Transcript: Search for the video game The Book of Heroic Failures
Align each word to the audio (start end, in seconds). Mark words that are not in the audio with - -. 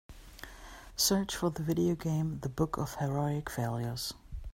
Search 0.95 1.35
for 1.35 1.51
the 1.51 1.61
video 1.61 1.93
game 1.93 2.39
The 2.39 2.49
Book 2.49 2.77
of 2.79 2.95
Heroic 2.95 3.51
Failures 3.51 4.15